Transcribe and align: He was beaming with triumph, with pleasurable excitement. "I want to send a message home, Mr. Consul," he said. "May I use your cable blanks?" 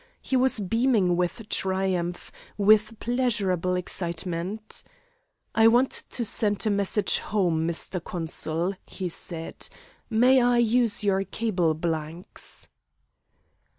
He 0.23 0.35
was 0.35 0.59
beaming 0.59 1.15
with 1.15 1.47
triumph, 1.47 2.31
with 2.57 2.99
pleasurable 2.99 3.75
excitement. 3.75 4.83
"I 5.53 5.67
want 5.67 5.91
to 5.91 6.25
send 6.25 6.65
a 6.65 6.71
message 6.71 7.19
home, 7.19 7.67
Mr. 7.67 8.03
Consul," 8.03 8.73
he 8.87 9.09
said. 9.09 9.69
"May 10.09 10.41
I 10.41 10.57
use 10.57 11.03
your 11.03 11.23
cable 11.23 11.75
blanks?" 11.75 12.67